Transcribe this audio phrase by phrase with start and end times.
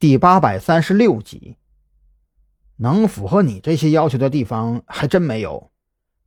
[0.00, 1.56] 第八百三十六集。
[2.76, 5.72] 能符合你这些要求的地方还真没有，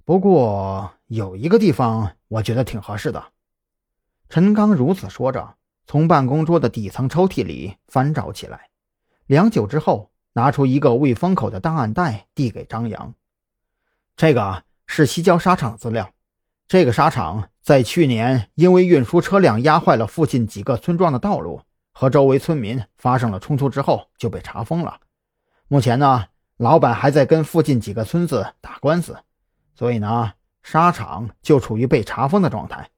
[0.03, 3.23] 不过有一个地方我觉得挺合适的。
[4.27, 5.55] 陈刚如此说着，
[5.87, 8.71] 从办公桌的底层抽屉里翻找起来，
[9.25, 13.13] 良久之后，拿出一个未封口的档案袋，递给张扬。
[14.17, 16.11] 这个是西郊沙场资料。
[16.67, 21.61] 这个沙场在去年因为运输车辆压坏了附近几个村庄的道路，
[21.91, 24.99] 和周围村民发生了冲突之后就被查封了。
[25.67, 26.25] 目前呢，
[26.57, 29.17] 老板还在跟附近几个村子打官司，
[29.75, 30.33] 所以呢，
[30.63, 32.89] 沙场就处于被查封的状态。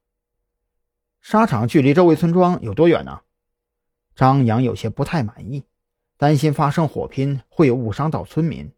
[1.21, 3.21] 沙场距离周围村庄有多远呢？
[4.15, 5.65] 张扬有些不太满意，
[6.17, 8.71] 担心发生火拼会误伤到村民。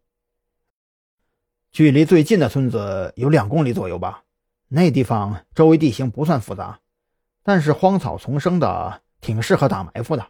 [1.72, 4.22] 距离最近的村子有两公里左右吧。
[4.68, 6.80] 那地方周围地形不算复杂，
[7.42, 10.24] 但是荒草丛生的，挺适合打埋伏的。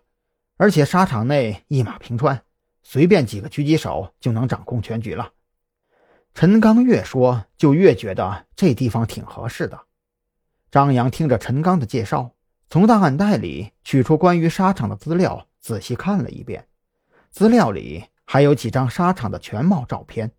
[0.56, 2.42] 而且沙场内一马平川，
[2.82, 5.32] 随便几个狙击手就能掌控全局了。
[6.32, 9.78] 陈刚越说，就越觉得这地方挺合适的。
[10.70, 12.30] 张扬听着陈刚的介绍，
[12.70, 16.66] 从档案袋里取出关于沙场的资料，仔细看了一遍。
[17.30, 20.32] 资料里还有几张沙场的全貌照片。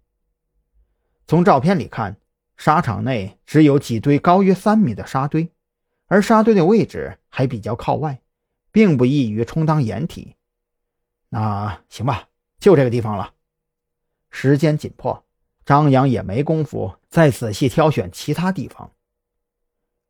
[1.27, 2.17] 从照片里看。
[2.59, 5.51] 沙场内只有几堆高约三米的沙堆，
[6.07, 8.19] 而沙堆的位置还比较靠外，
[8.77, 10.35] 并不易于充当掩体。
[11.29, 12.27] 那行吧，
[12.59, 13.33] 就这个地方了。
[14.29, 15.25] 时间紧迫，
[15.65, 18.91] 张扬也没工夫再仔细挑选其他地方。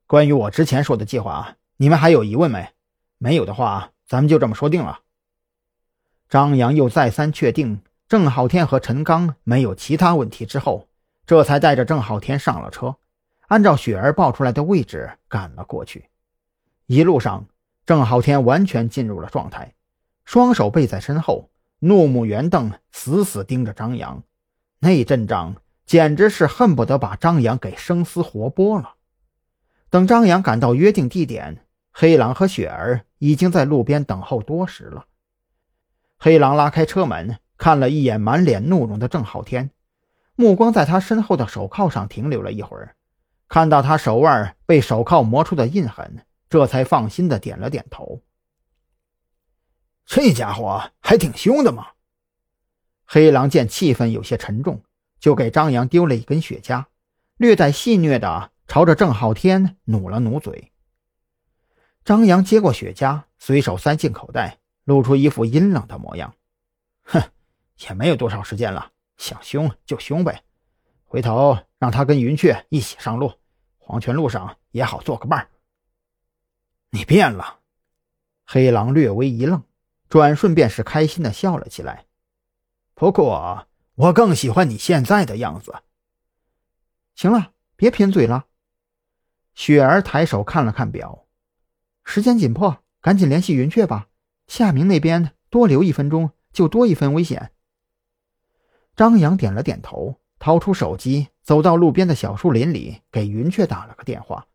[0.06, 2.74] 关于我之前说的计划，你们还有疑问没？
[3.18, 5.00] 没有的话，咱们就这么说定了。
[6.28, 10.90] 张扬又再三确定郑浩天和陈刚没有其他问题之后。
[11.26, 12.98] 这才带着郑浩天上了车，
[13.48, 16.10] 按照雪儿报出来的位置赶了过去。
[16.86, 17.46] 一路上，
[17.88, 19.74] 郑浩天完全进入了状态，
[20.26, 21.50] 双手背在身后，
[21.80, 24.24] 怒目圆瞪，死死盯着张扬。
[24.80, 28.96] 那阵仗简直是恨不得把张扬给生撕活剥了。
[29.90, 31.64] 等张扬赶到约定地点，
[31.94, 35.06] 黑狼和雪儿已经在路边等候多时了。
[36.20, 39.72] 黑狼拉开车门，看了一眼满脸怒容的郑浩天。
[40.36, 42.98] 目光在他身后的手铐上停留了一会儿，
[43.48, 48.24] 看到他手腕被手铐磨出的印痕，这才放心的点了点头。
[50.06, 51.88] 这家伙还挺凶的嘛。
[53.06, 54.84] 黑狼见气氛有些沉重，
[55.20, 56.86] 就给张扬丢了一根雪茄，
[57.38, 60.72] 略带戏谑的朝着郑浩天努了努嘴。
[62.04, 66.34] 张扬接过雪茄，随手塞进口袋，露出一副阴冷的模样
[67.04, 67.22] ：“哼，
[67.88, 70.44] 也没有多少时间了。”想凶就凶呗，
[71.04, 73.34] 回头让他跟云雀一起上路，
[73.78, 75.50] 黄泉路上也好做个伴儿
[76.92, 77.60] 你变了，
[78.46, 79.64] 黑狼略微一愣，
[80.10, 82.06] 转瞬便是开心的笑了起来。
[82.94, 85.76] 不过我更喜欢你现在的样子。
[87.16, 88.46] 行了，别贫嘴了。
[89.54, 91.26] 雪儿抬手看了看表，
[92.04, 94.08] 时间紧迫，赶紧联系云雀吧。
[94.48, 97.52] 夏明那边多留一分钟，就多一分危险。
[98.96, 104.48] 张扬点了点头，掏出手机，走到路边的小树林里，给云雀打了个电话。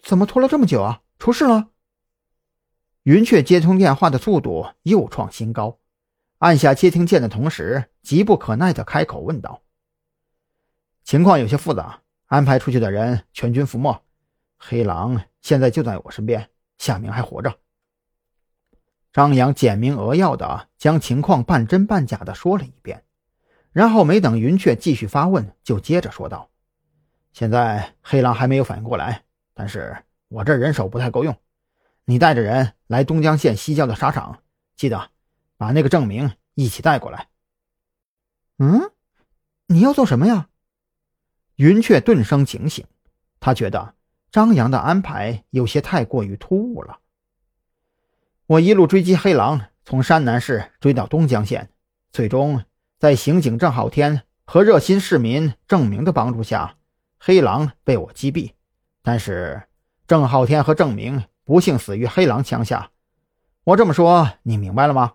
[0.00, 1.01] 怎么拖了这么久啊？
[1.22, 1.68] 出事了？
[3.04, 5.78] 云雀接通电话的速度又创新高，
[6.38, 9.62] 按下接听键的同时，急不可耐的开口问道
[11.04, 14.02] ：“情况有些复杂，安排出去的人全军覆没，
[14.58, 17.56] 黑狼现在就在我身边，夏明还活着。”
[19.14, 23.04] 张扬简明扼要的将情况半真半假的说了一遍。
[23.70, 26.50] 然后没等云雀继续发问，就接着说道
[27.32, 29.22] ：“现在黑狼还没有反应过来，
[29.54, 29.96] 但是
[30.32, 31.36] 我这人手不太够用，
[32.06, 34.42] 你带着人来东江县西郊的沙场，
[34.74, 35.10] 记得
[35.58, 37.28] 把那个郑明一起带过来。
[38.56, 38.90] ”“嗯，
[39.66, 40.48] 你要做什么呀？”
[41.56, 42.86] 云雀顿生警醒，
[43.40, 43.94] 他觉得
[44.30, 47.00] 张扬的安排有些太过于突兀了。
[48.46, 51.70] 我一路追击黑狼，从山南市追到东江县，
[52.10, 52.64] 最终。
[52.98, 56.78] 在刑警郑浩天和热心市民郑明的帮助下，
[57.18, 58.52] 黑狼被我击毙。
[59.02, 59.62] 但是
[60.12, 62.90] 郑浩天和郑明不幸死于黑狼枪下。
[63.64, 65.14] 我这么说，你明白了吗？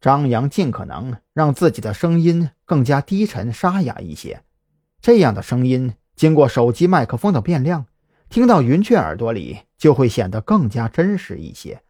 [0.00, 4.42] 张扬尽可能让自己的声音更加低沉沙哑一些，
[5.00, 7.86] 这样的声音经过手机麦克风的变量，
[8.28, 11.80] 听到云雀耳朵里就会显得更加真实一些。